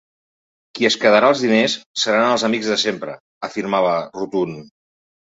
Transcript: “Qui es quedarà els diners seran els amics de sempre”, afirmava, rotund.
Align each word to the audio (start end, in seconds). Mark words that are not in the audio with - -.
“Qui 0.77 0.87
es 0.87 0.95
quedarà 1.01 1.27
els 1.33 1.41
diners 1.43 1.75
seran 2.03 2.29
els 2.29 2.45
amics 2.47 2.69
de 2.73 2.77
sempre”, 2.85 3.13
afirmava, 3.49 3.93
rotund. 4.17 4.57